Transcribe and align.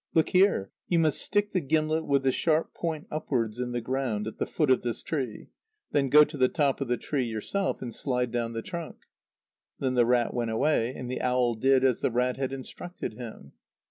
Look 0.15 0.29
here! 0.29 0.71
you 0.87 0.97
must 0.97 1.21
stick 1.21 1.51
the 1.51 1.61
gimlet 1.61 2.07
with 2.07 2.23
the 2.23 2.31
sharp 2.31 2.73
point 2.73 3.05
upwards 3.11 3.59
in 3.59 3.71
the 3.71 3.81
ground 3.81 4.25
at 4.25 4.39
the 4.39 4.47
foot 4.47 4.71
of 4.71 4.81
this 4.81 5.03
tree; 5.03 5.49
then 5.91 6.09
go 6.09 6.23
to 6.23 6.37
the 6.37 6.47
top 6.49 6.81
of 6.81 6.87
the 6.87 6.97
tree 6.97 7.25
yourself, 7.25 7.83
and 7.83 7.93
slide 7.93 8.31
down 8.31 8.53
the 8.53 8.63
trunk." 8.63 8.95
Then 9.77 9.93
the 9.93 10.07
rat 10.07 10.33
went 10.33 10.49
away, 10.49 10.91
and 10.95 11.07
the 11.07 11.21
owl 11.21 11.53
did 11.53 11.83
as 11.83 12.01
the 12.01 12.09
rat 12.09 12.37
had 12.37 12.51
instructed 12.51 13.13
him. 13.13 13.51